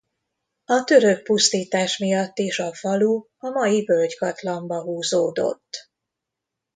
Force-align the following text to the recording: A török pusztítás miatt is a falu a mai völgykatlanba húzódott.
A 0.65 0.83
török 0.83 1.23
pusztítás 1.23 1.97
miatt 1.97 2.37
is 2.37 2.59
a 2.59 2.73
falu 2.73 3.23
a 3.37 3.49
mai 3.49 3.83
völgykatlanba 3.85 4.81
húzódott. 4.81 5.89